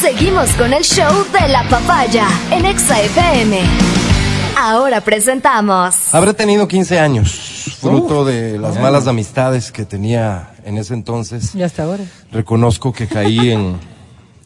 [0.00, 3.60] Seguimos con el show de la papaya en Exa FM.
[4.56, 6.14] Ahora presentamos.
[6.14, 11.54] Habré tenido 15 años, fruto de las malas amistades que tenía en ese entonces.
[11.54, 12.02] Y hasta ahora.
[12.32, 13.76] Reconozco que caí en,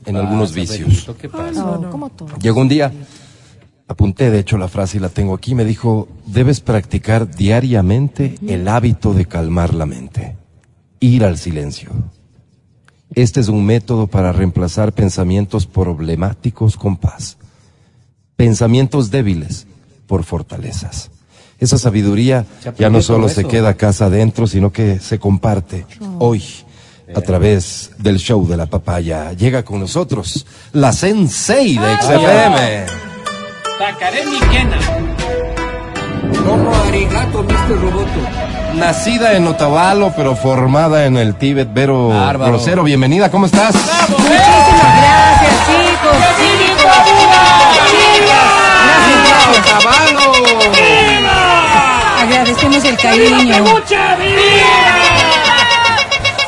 [0.04, 1.08] en algunos vicios.
[1.20, 1.52] ¿Qué pasa?
[1.52, 2.36] No, como todo.
[2.40, 2.92] Llegó un día,
[3.86, 8.66] apunté de hecho la frase y la tengo aquí, me dijo, debes practicar diariamente el
[8.66, 10.36] hábito de calmar la mente,
[10.98, 11.90] ir al silencio.
[13.14, 17.36] Este es un método para reemplazar pensamientos problemáticos con paz,
[18.36, 19.66] pensamientos débiles
[20.06, 21.10] por fortalezas.
[21.60, 22.44] Esa sabiduría
[22.76, 25.86] ya no solo se queda casa adentro, sino que se comparte
[26.18, 26.42] hoy
[27.14, 29.32] a través del show de la papaya.
[29.32, 32.86] Llega con nosotros la Sensei de XFM.
[33.78, 34.78] Takaremi Kena.
[36.44, 37.80] Como arigato, Mr.
[37.80, 38.63] Roboto.
[38.76, 42.52] Nacida en Otavalo, pero formada en el Tíbet, Vero Bárbaro.
[42.52, 42.82] Grosero.
[42.82, 43.74] Bienvenida, ¿cómo estás?
[43.74, 44.72] Gracias,
[45.66, 46.16] chicos.
[49.54, 50.30] Gracias, ¡Caballo!
[52.22, 53.64] Agradecemos el cariño.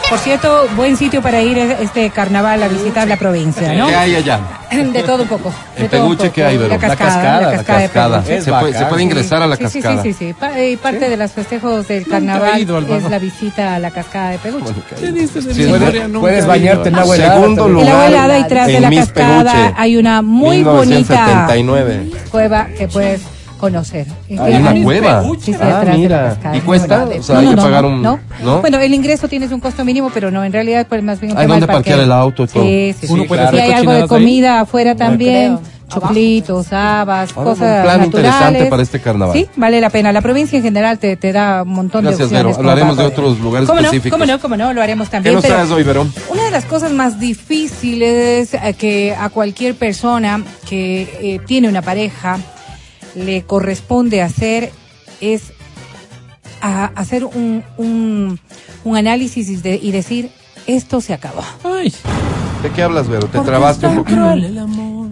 [0.09, 3.89] Por cierto, buen sitio para ir es este carnaval a visitar la provincia, ¿no?
[3.89, 4.39] ¿Qué hay allá?
[4.71, 5.53] De todo un poco.
[5.77, 6.33] de En Peguche, poco.
[6.33, 6.59] ¿qué hay?
[6.59, 9.03] La La cascada, la cascada Se puede, se puede sí.
[9.03, 10.03] ingresar a la Sí, sí, cascada.
[10.03, 10.33] sí, sí, sí.
[10.39, 14.39] Pa- eh, parte de los festejos del carnaval es la visita a la cascada de
[14.39, 14.73] Peguche.
[14.99, 18.13] ¿Qué dices de Sí, mi puedes- bañarte en agua helada Segundo lugar.
[18.13, 22.11] En y tras de la cascada Peguche, hay una muy bonita 1979.
[22.31, 23.23] cueva que puedes
[23.57, 24.07] conocer.
[24.39, 25.23] Hay una Sí, cueva.
[25.41, 26.37] sí, Ah, mira.
[26.53, 26.99] ¿Y es cuesta?
[27.05, 27.21] bonita.
[27.21, 28.19] O sea, hay que pagar un- No.
[28.45, 28.61] ¿no?
[28.61, 31.47] Bueno, el ingreso tienes un costo mínimo, pero no, en realidad pues más bien Hay
[31.47, 32.63] donde parquear el auto y todo.
[32.63, 33.29] Sí, sí, Uno sí.
[33.29, 34.09] puede Sí, hacer hay algo de cochinadas ahí.
[34.09, 38.07] comida afuera también, choclitos, habas, Ah, un cosas plan naturales.
[38.07, 39.37] interesante para este carnaval.
[39.37, 40.13] Sí, vale la pena.
[40.13, 42.49] La provincia en general te, te da un montón Gracias, de Vero.
[42.51, 42.57] opciones.
[42.57, 44.19] como Hablaremos de otros lugares ¿Cómo específicos.
[44.19, 44.41] No, ¿Cómo no?
[44.43, 44.73] ¿Cómo no?
[44.75, 45.35] Lo haremos ¿Qué también.
[45.37, 46.13] nos pero- traes hoy, Verón?
[46.29, 51.83] una de las cosas más difíciles eh, que a cualquier persona que eh, tiene una
[51.83, 52.39] pareja
[53.17, 54.71] le corresponde hacer
[55.21, 55.53] es
[56.61, 58.39] a- hacer un, un,
[58.85, 60.31] un análisis y, de- y decir,
[60.67, 61.43] esto se acabó.
[61.65, 61.93] Ay,
[62.63, 63.27] ¿De qué hablas, Vero?
[63.29, 64.35] Te trabaste un poquito.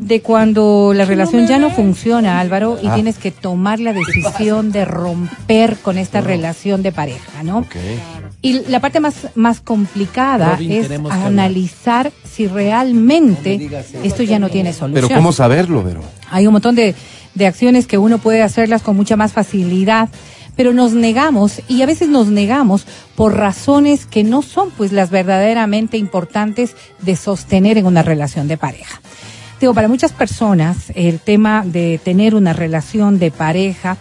[0.01, 2.95] De cuando la relación ya no funciona, Álvaro, y Ah.
[2.95, 7.59] tienes que tomar la decisión de romper con esta relación de pareja, ¿no?
[7.59, 7.77] Ok.
[8.43, 13.71] Y la parte más, más complicada Robin, es analizar si realmente
[14.03, 15.07] esto ya no tiene solución.
[15.09, 16.01] Pero ¿cómo saberlo, Vero?
[16.31, 16.95] Hay un montón de,
[17.35, 20.09] de acciones que uno puede hacerlas con mucha más facilidad,
[20.57, 22.87] pero nos negamos y a veces nos negamos
[23.17, 28.57] por razones que no son pues las verdaderamente importantes de sostener en una relación de
[28.57, 29.01] pareja.
[29.61, 33.97] Digo, para muchas personas el tema de tener una relación de pareja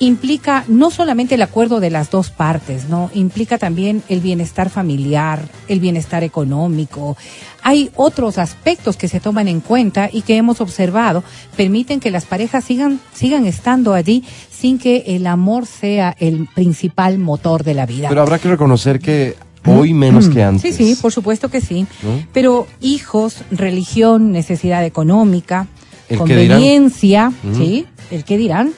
[0.00, 3.10] implica no solamente el acuerdo de las dos partes, ¿no?
[3.14, 7.16] Implica también el bienestar familiar, el bienestar económico.
[7.62, 11.24] Hay otros aspectos que se toman en cuenta y que hemos observado
[11.56, 17.18] permiten que las parejas sigan sigan estando allí sin que el amor sea el principal
[17.18, 18.08] motor de la vida.
[18.08, 20.76] Pero habrá que reconocer que hoy menos que antes.
[20.76, 21.86] Sí, sí, por supuesto que sí.
[22.02, 22.22] ¿No?
[22.32, 25.66] Pero hijos, religión, necesidad económica,
[26.08, 27.56] ¿El qué conveniencia, Ujú.
[27.56, 27.86] ¿sí?
[28.10, 28.72] El que dirán,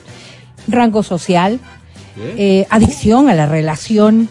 [0.67, 1.59] rango social,
[2.37, 4.29] eh, adicción a la relación,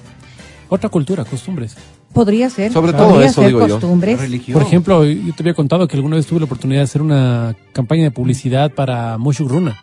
[0.68, 1.76] Otra cultura, costumbres.
[2.12, 3.74] podría ser, Sobre todo podría eso, ser digo yo.
[3.74, 4.18] costumbres.
[4.52, 7.56] Por ejemplo, yo te había contado que alguna vez tuve la oportunidad de hacer una
[7.72, 9.82] campaña de publicidad para Mushuk Runa.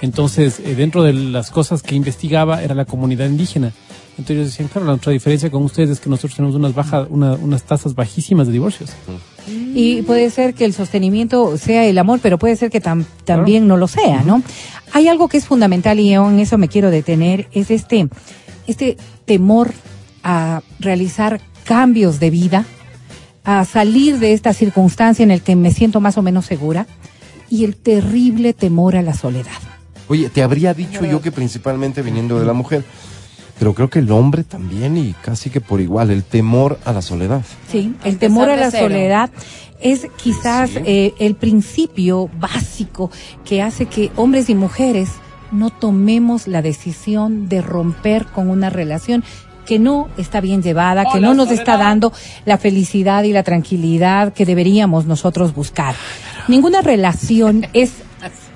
[0.00, 3.72] Entonces, eh, dentro de las cosas que investigaba era la comunidad indígena.
[4.12, 7.06] Entonces ellos decían, claro, la otra diferencia con ustedes es que nosotros tenemos unas, bajas,
[7.10, 8.90] una- unas tasas bajísimas de divorcios.
[9.74, 13.66] Y puede ser que el sostenimiento sea el amor, pero puede ser que tam- también
[13.68, 14.42] no lo sea, ¿no?
[14.92, 18.08] Hay algo que es fundamental y yo en eso me quiero detener, es este,
[18.66, 19.72] este temor
[20.22, 22.64] a realizar cambios de vida,
[23.44, 26.86] a salir de esta circunstancia en la que me siento más o menos segura
[27.48, 29.52] y el terrible temor a la soledad.
[30.08, 32.84] Oye, te habría dicho yo que principalmente viniendo de la mujer,
[33.58, 37.02] pero creo que el hombre también y casi que por igual, el temor a la
[37.02, 37.42] soledad.
[37.70, 38.84] Sí, el Empezar temor a la cero.
[38.86, 39.30] soledad
[39.80, 40.78] es quizás Sí.
[40.84, 43.10] eh, el principio básico
[43.44, 45.10] que hace que hombres y mujeres
[45.52, 49.24] no tomemos la decisión de romper con una relación
[49.66, 52.12] que no está bien llevada, que no nos está dando
[52.46, 55.94] la felicidad y la tranquilidad que deberíamos nosotros buscar.
[56.48, 57.92] Ninguna relación es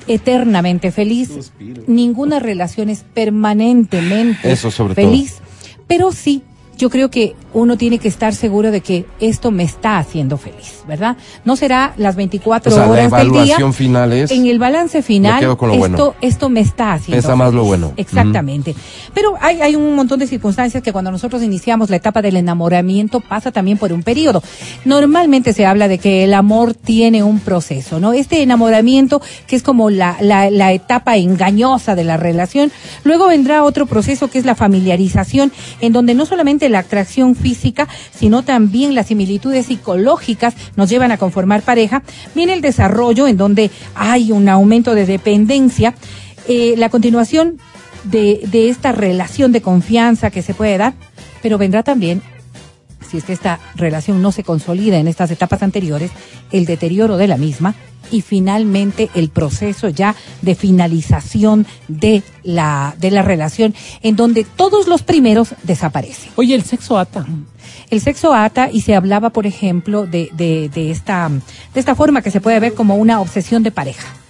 [0.06, 1.52] eternamente feliz,
[1.86, 5.06] ninguna relación es permanentemente Eso sobre todo.
[5.06, 5.38] feliz,
[5.86, 6.42] pero sí
[6.82, 10.82] yo creo que uno tiene que estar seguro de que esto me está haciendo feliz,
[10.88, 11.16] ¿verdad?
[11.44, 13.72] No será las 24 O sea, la horas del día.
[13.72, 16.14] final es, En el balance final, me quedo con lo esto, bueno.
[16.20, 17.56] esto me está haciendo Pesa más feliz.
[17.56, 17.92] lo bueno.
[17.96, 18.74] Exactamente.
[19.14, 23.20] Pero hay, hay un montón de circunstancias que cuando nosotros iniciamos la etapa del enamoramiento
[23.20, 24.42] pasa también por un periodo.
[24.84, 28.12] Normalmente se habla de que el amor tiene un proceso, ¿no?
[28.12, 32.72] Este enamoramiento, que es como la, la, la etapa engañosa de la relación,
[33.04, 37.88] luego vendrá otro proceso que es la familiarización, en donde no solamente la atracción física,
[38.12, 42.02] sino también las similitudes psicológicas nos llevan a conformar pareja.
[42.34, 45.94] Viene el desarrollo, en donde hay un aumento de dependencia.
[46.48, 47.58] Eh, la continuación
[48.04, 50.94] de, de esta relación de confianza que se puede dar,
[51.42, 52.22] pero vendrá también
[53.04, 56.10] si es que esta relación no se consolida en estas etapas anteriores,
[56.50, 57.74] el deterioro de la misma
[58.10, 64.86] y finalmente el proceso ya de finalización de la, de la relación, en donde todos
[64.86, 66.30] los primeros desaparecen.
[66.36, 67.26] Oye, el sexo ata.
[67.90, 72.22] El sexo ata y se hablaba, por ejemplo, de, de, de, esta, de esta forma
[72.22, 74.21] que se puede ver como una obsesión de pareja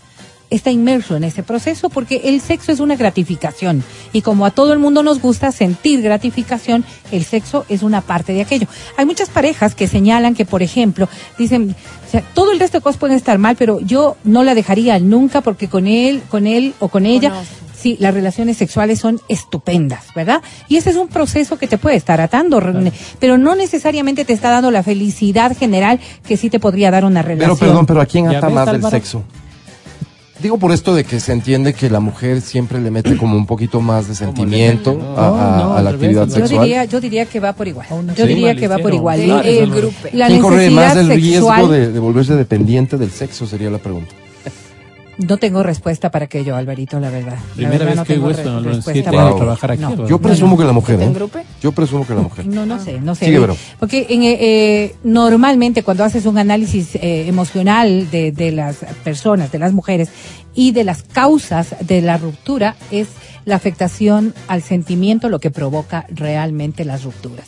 [0.54, 3.82] está inmerso en ese proceso porque el sexo es una gratificación
[4.12, 8.32] y como a todo el mundo nos gusta sentir gratificación, el sexo es una parte
[8.32, 8.66] de aquello.
[8.96, 11.08] Hay muchas parejas que señalan que, por ejemplo,
[11.38, 11.74] dicen,
[12.06, 14.98] o sea, todo el resto de cosas pueden estar mal, pero yo no la dejaría
[14.98, 17.32] nunca porque con él, con él o con ella,
[17.74, 20.42] sí, las relaciones sexuales son estupendas, ¿verdad?
[20.68, 22.62] Y ese es un proceso que te puede estar atando,
[23.18, 27.22] pero no necesariamente te está dando la felicidad general que sí te podría dar una
[27.22, 27.56] relación.
[27.58, 28.96] Pero perdón, pero ¿a quién ata más del Álvaro.
[28.96, 29.24] sexo?
[30.42, 33.46] Digo por esto de que se entiende que la mujer siempre le mete como un
[33.46, 36.62] poquito más de sentimiento No, a, a- no, a al la actividad Yo sexual.
[36.62, 37.86] diría, yo diría que va por igual.
[37.90, 39.18] una- Yo sí, diría que va por igual.
[39.20, 39.76] Sí, El- eso el- no.
[39.76, 40.10] grupe.
[40.12, 43.46] la ¿Quién corre más necesidad el riesgo sexual, de, de volverse dependiente del sexo?
[43.46, 44.12] Sería la pregunta.
[45.18, 47.36] No tengo respuesta para aquello, Alvarito, la verdad.
[47.36, 50.08] La Primera verdad, vez no que tengo esto, respuesta sí, para trabajar aquí, No.
[50.08, 51.14] Yo presumo que la mujer, ¿En ¿eh?
[51.14, 51.40] grupo?
[51.60, 52.46] Yo presumo que la mujer.
[52.46, 53.26] No, no sé, no sé.
[53.26, 53.46] Sigue.
[53.78, 59.52] Porque en, eh, eh, normalmente cuando haces un análisis eh, emocional de, de las personas,
[59.52, 60.08] de las mujeres,
[60.54, 63.08] y de las causas de la ruptura, es
[63.44, 67.46] la afectación al sentimiento lo que provoca realmente las rupturas.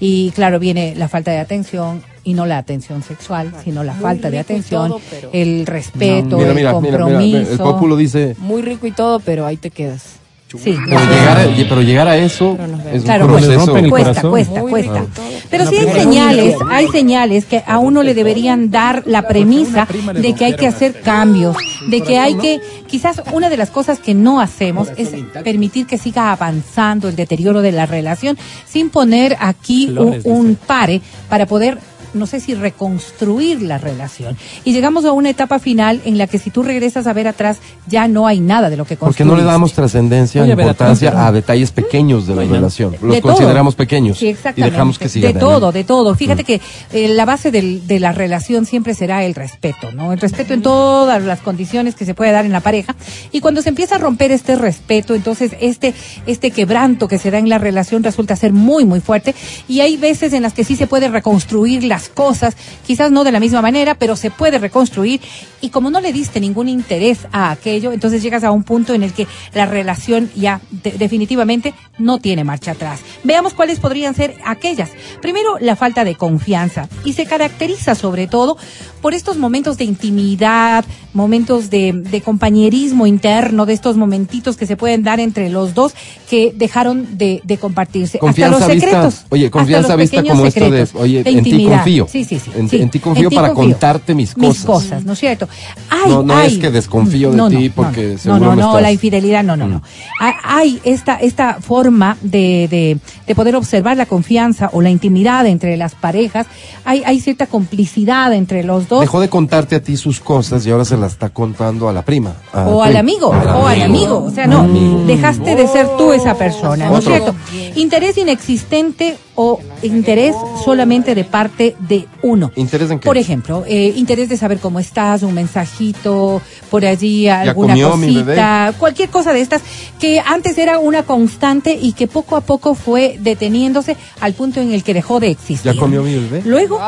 [0.00, 4.02] Y claro, viene la falta de atención, y no la atención sexual, sino la Muy
[4.02, 7.38] falta de atención, todo, pero- el respeto, Mira, el mira, mira, compromiso.
[7.38, 10.19] mira, el pópulo dice, Muy rico y todo, pero ahí te quedas.
[10.58, 12.58] Sí, pero llegar a, pero llegar a eso
[12.92, 13.02] es un.
[13.02, 13.72] Claro, proceso.
[13.88, 15.06] cuesta, cuesta, cuesta.
[15.48, 20.34] Pero sí hay señales, hay señales que a uno le deberían dar la premisa de
[20.34, 21.56] que hay que hacer cambios,
[21.88, 25.10] de que hay que, quizás una de las cosas que no hacemos es
[25.44, 28.36] permitir que siga avanzando el deterioro de la relación
[28.66, 29.94] sin poner aquí
[30.24, 31.78] un, pare para poder
[32.14, 34.36] no sé si reconstruir la relación.
[34.64, 37.58] Y llegamos a una etapa final en la que si tú regresas a ver atrás,
[37.86, 39.30] ya no hay nada de lo que Porque construir.
[39.32, 42.54] no le damos trascendencia, a importancia a detalles pequeños de la Bueno.
[42.54, 42.96] relación.
[43.00, 43.32] Los De todo.
[43.32, 44.70] consideramos pequeños Sí, y exactamente.
[44.72, 45.54] dejamos que siga De adelante.
[45.60, 46.14] todo, de todo.
[46.14, 46.46] Fíjate Mm.
[46.46, 46.60] que
[46.92, 50.12] eh, la base del- de la relación siempre será el respeto, ¿no?
[50.12, 52.94] El respeto en todas las condiciones que se puede dar en la pareja.
[53.32, 55.94] Y cuando se empieza a romper este respeto, entonces este,
[56.26, 59.34] este quebranto que se da en la relación resulta ser muy, muy fuerte.
[59.68, 62.56] Y hay veces en las que sí se puede reconstruir cosas,
[62.86, 65.20] quizás no de la misma manera, pero se puede reconstruir.
[65.60, 69.02] Y como no le diste ningún interés a aquello, entonces llegas a un punto en
[69.02, 73.00] el que la relación ya de- definitivamente no tiene marcha atrás.
[73.24, 74.90] Veamos cuáles podrían ser aquellas.
[75.20, 76.88] Primero, la falta de confianza.
[77.04, 78.56] Y se caracteriza sobre todo
[79.00, 84.76] por estos momentos de intimidad, momentos de, de compañerismo interno, de estos momentitos que se
[84.76, 85.94] pueden dar entre los dos
[86.28, 88.18] que dejaron de, de compartirse.
[88.18, 89.26] Confianza hasta los vista, secretos.
[89.30, 92.06] oye, confianza vista como esto de, oye, de en ti confío.
[92.10, 92.50] Sí, sí, sí.
[92.54, 92.76] En- sí.
[92.80, 94.64] en ti confío para contarte mis Mis cosas.
[94.66, 95.48] cosas, ¿no es cierto?
[95.88, 98.62] Hay, No, no es que desconfío de no, ti no, porque no, seguro no, me
[98.62, 99.78] no, estás- la infidelidad, no, no, no.
[99.78, 99.82] Mm.
[100.20, 105.46] Hay, hay esta, esta forma de, de, de poder observar la confianza o la intimidad
[105.46, 106.46] entre las parejas.
[106.84, 110.84] Hay, hay cierta complicidad entre los Dejó de contarte a ti sus cosas y ahora
[110.84, 112.32] se las está contando a la prima.
[112.52, 114.24] a o al amigo, o al amigo.
[114.24, 114.66] O sea, no,
[115.06, 117.34] dejaste de ser tú esa persona, ¿no es cierto?
[117.76, 120.34] Interés inexistente o interés
[120.64, 122.52] solamente de parte de uno.
[122.56, 123.06] ¿Interés en qué?
[123.06, 128.74] Por ejemplo, eh, interés de saber cómo estás, un mensajito, por allí alguna comió cosita,
[128.78, 129.62] cualquier cosa de estas,
[129.98, 134.72] que antes era una constante y que poco a poco fue deteniéndose al punto en
[134.72, 135.72] el que dejó de existir.
[135.72, 136.42] ¿Ya comió mi bebé?
[136.44, 136.78] Luego,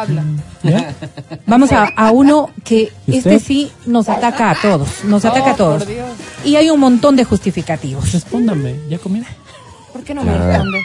[0.62, 0.94] ¿Ya?
[1.46, 5.56] vamos a, a uno que ¿Y este sí nos ataca a todos, nos ataca a
[5.56, 5.84] todos.
[6.44, 8.12] Y hay un montón de justificativos.
[8.12, 9.22] Respóndame, ¿ya comí?
[9.92, 10.38] ¿Por qué no me Ah.
[10.48, 10.78] responde?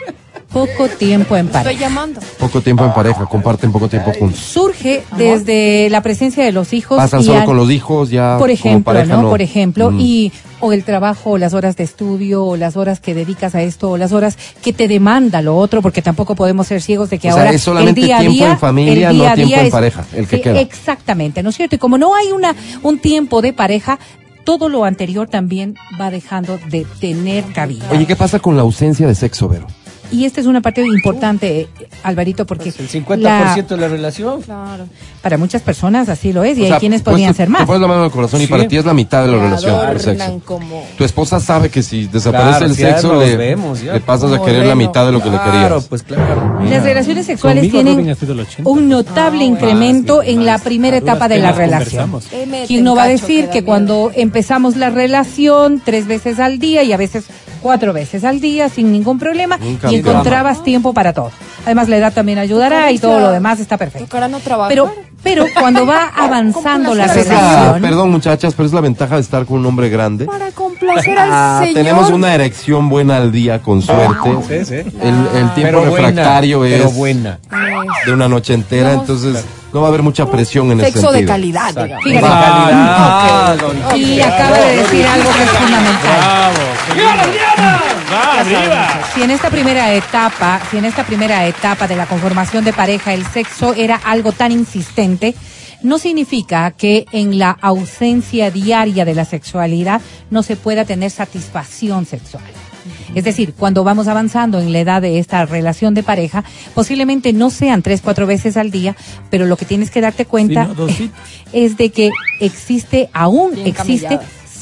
[0.52, 1.80] poco tiempo en Estoy pareja.
[1.80, 2.20] llamando.
[2.38, 4.40] Poco tiempo en pareja, comparten poco tiempo juntos.
[4.40, 6.96] Surge desde la presencia de los hijos.
[6.96, 9.22] Pasan y solo al- con los hijos, ya por como ejemplo, pareja ¿no?
[9.22, 9.28] no.
[9.30, 10.00] Por ejemplo, Mm.
[10.00, 13.62] y o el trabajo, o las horas de estudio, o las horas que dedicas a
[13.62, 17.18] esto, o las horas que te demanda lo otro, porque tampoco podemos ser ciegos de
[17.18, 19.24] que O sea, ahora es solamente el día a tiempo día, en familia, el día
[19.26, 20.60] no a tiempo día en es- pareja, el que Sí, queda.
[20.60, 21.74] Exactamente, ¿no es cierto?
[21.76, 23.98] Y como no hay una un tiempo de pareja,
[24.48, 27.84] todo lo anterior también va dejando de tener cabida.
[27.92, 29.66] Oye, ¿qué pasa con la ausencia de sexo, Vero?
[30.10, 31.68] Y esta es una parte importante, eh,
[32.02, 34.40] Alvarito, porque El 50% la- de la relación.
[34.42, 34.86] Claro.
[35.22, 37.46] para muchas personas así lo es y O hay sea, quienes pues, podrían te- ser
[37.48, 37.66] Te más.
[37.66, 39.42] pones la mano en el corazón y para ti es la mitad de la Me
[39.44, 40.40] relación, el sexo.
[40.44, 40.84] como...
[40.96, 43.92] Tu esposa sabe que si desaparece Claro, el si sexo, le, vemos, ya.
[43.94, 45.84] le pasas a querer la mitad de lo que le Claro, querías.
[45.86, 46.60] pues claro.
[46.70, 48.70] Las relaciones sexuales tienen ha sido el 80.
[48.70, 52.10] un notable incremento en la primera etapa de la relación.
[52.66, 56.92] ¿Quién no va a decir que cuando empezamos la relación tres veces al día y
[56.92, 57.24] a veces
[57.58, 61.30] cuatro veces al día sin ningún problema Nunca y encontrabas tiempo para todo?
[61.64, 64.18] Además la edad también ayudará y todo lo demás está perfecto.
[64.28, 64.38] No.
[64.68, 64.90] Pero,
[65.22, 69.58] pero cuando va avanzando la relación, perdón, muchachas, pero es la ventaja de estar con
[69.58, 70.24] un hombre grande.
[70.24, 71.74] Para complacer Ah, al señor.
[71.84, 74.64] tenemos una erección buena al día, con suerte.
[74.64, 74.74] Sí, sí.
[75.02, 77.38] El, el tiempo Pero buena, refractario pero es buena.
[78.06, 79.00] de una noche entera, No.
[79.00, 81.32] entonces no va a haber mucha presión en ese Sexo de sentido.
[81.34, 82.04] calidad, digamos.
[82.04, 82.26] Fíjate.
[82.26, 83.96] calidad, Dorita.
[83.96, 86.52] y acaba de decir algo que es fundamental.
[89.14, 93.12] Si en esta primera etapa, si en esta primera etapa de la conformación de pareja
[93.12, 95.34] el sexo era algo tan insistente,
[95.82, 102.06] no significa que en la ausencia diaria de la sexualidad no se pueda tener satisfacción
[102.06, 102.44] sexual.
[103.14, 107.50] Es decir, cuando vamos avanzando en la edad de esta relación de pareja, posiblemente no
[107.50, 108.96] sean tres, cuatro veces al día,
[109.30, 111.14] pero lo que tienes que darte cuenta Sí, no, dosito.
[111.52, 114.18] es de que existe, aún Bien existe.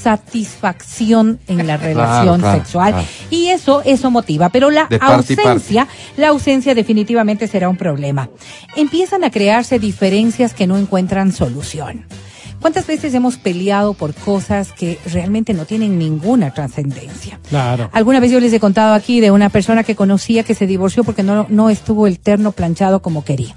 [0.07, 3.09] Satisfacción en la relación claro, sexual claro.
[3.29, 8.31] y eso eso motiva pero la De ausencia la ausencia definitivamente será un problema
[8.77, 12.07] empiezan a crearse diferencias que no encuentran solución
[12.61, 17.39] ¿Cuántas veces hemos peleado por cosas que realmente no tienen ninguna trascendencia?
[17.51, 17.91] Claro.
[17.93, 21.05] Alguna vez yo les he contado aquí de una persona que conocía que se divorció
[21.05, 23.55] porque no, no estuvo el terno planchado como quería.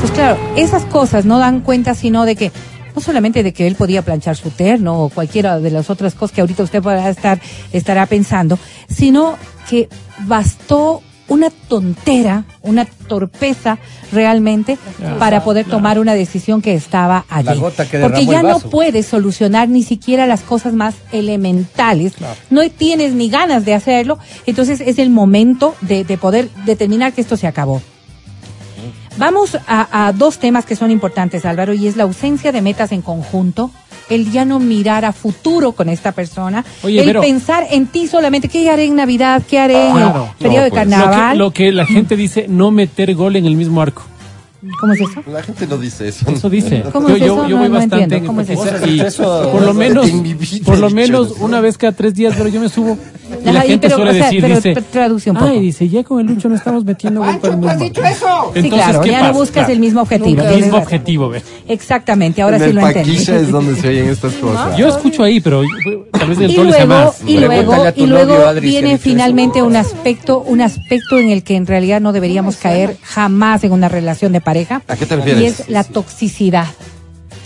[0.00, 2.52] Pues claro, esas cosas no dan cuenta sino de que
[2.94, 6.34] no solamente de que él podía planchar su terno o cualquiera de las otras cosas
[6.34, 7.40] que ahorita usted podrá estar
[7.72, 8.58] estará pensando,
[8.88, 9.36] sino
[9.68, 9.88] que
[10.20, 13.78] bastó una tontera, una torpeza
[14.12, 14.76] realmente
[15.18, 17.46] para poder tomar una decisión que estaba allí.
[17.46, 22.14] La gota que Porque ya no puedes solucionar ni siquiera las cosas más elementales,
[22.50, 27.22] no tienes ni ganas de hacerlo, entonces es el momento de, de poder determinar que
[27.22, 27.80] esto se acabó.
[29.18, 32.92] Vamos a, a dos temas que son importantes, Álvaro, y es la ausencia de metas
[32.92, 33.70] en conjunto,
[34.08, 38.08] el ya no mirar a futuro con esta persona, Oye, el pero- pensar en ti
[38.08, 39.42] solamente, ¿qué haré en Navidad?
[39.48, 40.28] ¿Qué haré en Claro.
[40.30, 40.80] el periodo No, de pues.
[40.80, 41.38] carnaval?
[41.38, 44.02] Lo que, lo que la gente dice, no meter gol en el mismo arco.
[44.80, 45.20] ¿Cómo es eso?
[45.26, 46.30] La gente no dice eso.
[46.30, 46.84] Eso dice.
[46.92, 47.48] ¿Cómo yo, es yo, eso?
[47.48, 48.26] yo No, voy no bastante entiendo.
[48.28, 48.86] ¿Cómo es eso?
[48.86, 49.02] y
[49.50, 50.08] por lo menos,
[50.64, 52.96] por lo menos una vez cada tres días, pero yo me subo
[53.42, 55.44] y la Ajá, gente pero, suele o sea, decir, pero dice, poco.
[55.46, 57.80] ay, dice, ya con el Lucho no estamos metiendo gol el mismo arco".
[57.80, 58.18] Sí, Entonces,
[58.70, 59.32] claro, ¿qué ya pasa?
[59.32, 59.72] no buscas Claro.
[59.72, 60.42] el mismo objetivo.
[60.42, 61.42] Tienes mismo objetivo, ve.
[61.68, 63.16] Exactamente, ahora en sí el lo entendí.
[63.16, 64.76] es donde se oyen estas cosas.
[64.76, 65.62] Yo escucho ahí, pero
[66.12, 67.20] tal vez el luego, más.
[67.26, 69.02] y luego, y luego novio, Adri, viene dicho eso.
[69.04, 73.72] finalmente un aspecto, un aspecto en el que en realidad no deberíamos caer jamás en
[73.72, 74.82] una relación de pareja.
[74.88, 75.42] ¿A qué te refieres?
[75.42, 76.66] Y es la toxicidad.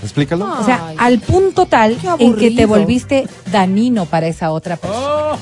[0.07, 0.47] Explícalo.
[0.61, 5.39] O sea, al punto tal en que te volviste danino para esa otra persona.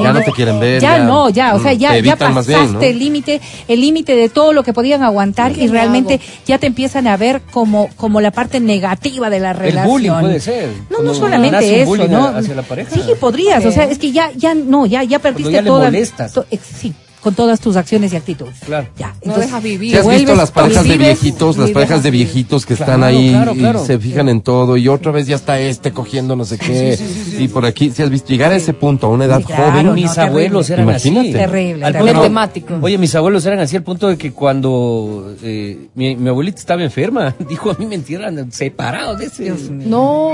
[0.00, 0.80] ya no te quieren ver.
[0.80, 2.80] Ya, no, ya, o sea, Mm, ya, ya pasaste bien, ¿no?
[2.80, 6.22] el límite, el límite de todo lo que podían aguantar ¿Qué y me realmente hago?
[6.46, 9.86] ya te empiezan a ver como, como la parte negativa de la El relación.
[9.88, 10.70] bullying puede ser.
[10.90, 12.26] No, no solamente eso, bullying ¿no?
[12.26, 12.90] hacia la pareja.
[12.92, 15.86] Sí, podrías, o sea, es que ya, ya, no, ya, ya perdiste ya le todas,
[15.92, 16.32] molestas.
[16.32, 16.94] to- sí,
[17.24, 18.54] con todas tus acciones y actitudes.
[18.64, 18.86] Claro.
[18.98, 19.92] Ya, No dejas vivir.
[19.92, 23.30] Si has visto las parejas de viejitos, las parejas de viejitos que están Claro, ahí
[23.58, 26.58] claro, y se fijan en todo y otra vez ya está este cogiendo no sé
[26.58, 26.98] qué
[27.38, 29.70] y por aquí, si has visto llegar a ese punto a una edad Sí, claro,
[29.72, 31.28] joven, no, mis abuelos eran Imagínate.
[31.30, 31.32] así.
[31.38, 32.74] Terrible, Al punto- Temático.
[32.82, 36.82] Oye, mis abuelos eran así al punto de que cuando eh, mi, mi abuelita estaba
[36.82, 39.54] enferma, dijo a mí me entierran separados de ese.
[39.84, 40.32] No.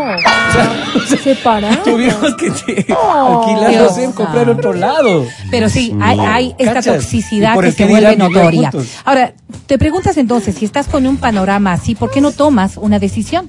[1.23, 1.83] Separado.
[1.85, 4.17] Tuvimos que Dios alquilarnos en santo.
[4.25, 5.27] comprar otro lado.
[5.51, 8.71] Pero sí, hay, hay esta Toxicidad que se vuelve notoria.
[9.05, 9.35] Ahora,
[9.67, 13.49] te preguntas entonces, si estás con un panorama así, ¿por qué no tomas una decisión?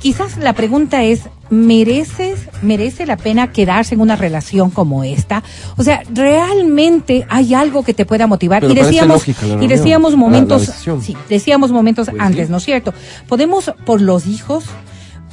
[0.00, 5.42] Quizás la pregunta es, ¿mereces, merece la pena quedarse en una relación como esta?
[5.76, 8.60] O sea, ¿realmente hay algo que te pueda motivar?
[8.62, 10.70] Pero y decíamos, y decíamos la- la momentos,
[11.02, 12.50] sí, decíamos momentos Pues antes, sí.
[12.50, 12.94] ¿no es cierto?
[13.28, 14.64] Podemos, por los hijos,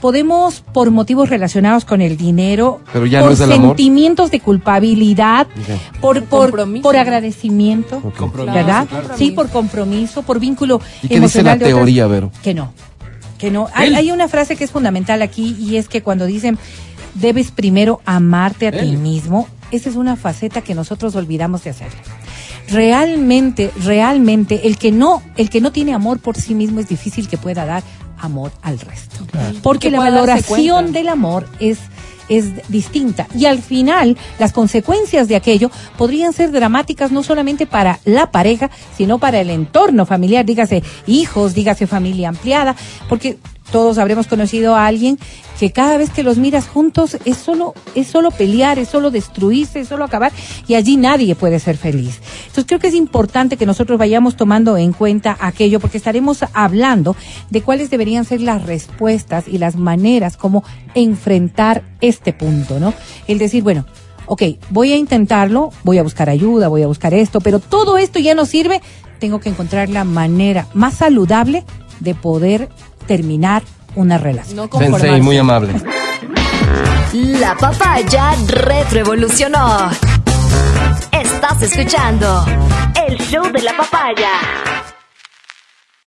[0.01, 3.67] podemos, por motivos relacionados con el dinero, Pero ya por no es del amor.
[3.69, 5.47] sentimientos de culpabilidad,
[5.99, 6.83] por, por, compromiso.
[6.83, 8.01] por agradecimiento,
[8.45, 8.87] ¿verdad?
[8.87, 9.09] claro.
[9.17, 12.31] Sí, por compromiso, por vínculo ¿Y qué dice la emocional de otras- teoría, Vero?
[12.43, 12.73] Que no,
[13.37, 13.67] que no.
[13.73, 16.57] Hay, una frase que es fundamental aquí y es que cuando dicen
[17.15, 21.89] debes primero amarte a ti mismo, esa es una faceta que nosotros olvidamos de hacer.
[22.69, 27.27] Realmente, realmente, el que no, el que no tiene amor por sí mismo es difícil
[27.27, 27.83] que pueda dar
[28.17, 29.25] amor al resto.
[29.61, 31.79] Porque Que la valoración del amor es
[32.29, 33.27] es distinta.
[33.35, 38.69] Y al final las consecuencias de aquello podrían ser dramáticas no solamente para la pareja
[38.95, 40.45] sino para el entorno familiar.
[40.45, 42.75] Dígase hijos dígase familia ampliada
[43.07, 43.37] porque
[43.71, 45.19] todos habremos conocido a alguien
[45.59, 49.79] que cada vez que los miras juntos es solo es solo pelear es solo destruirse
[49.79, 50.31] es solo acabar
[50.67, 54.77] y allí nadie puede ser feliz entonces creo que es importante que nosotros vayamos tomando
[54.77, 57.15] en cuenta aquello porque estaremos hablando
[57.49, 60.63] de cuáles deberían ser las respuestas y las maneras como
[60.95, 62.93] enfrentar este punto, ¿no?
[63.27, 63.85] El decir, bueno,
[64.25, 68.19] ok, voy a intentarlo, voy a buscar ayuda, voy a buscar esto, pero todo esto
[68.19, 68.81] ya no sirve,
[69.19, 71.63] tengo que encontrar la manera más saludable
[71.99, 72.69] de poder
[73.07, 73.63] terminar
[73.95, 74.55] una relación.
[74.55, 75.73] No Sensei, muy amable.
[77.13, 79.89] La papaya retroevolucionó.
[81.11, 82.45] Estás escuchando
[83.07, 84.76] el show de la papaya.